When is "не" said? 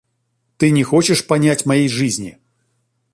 0.71-0.81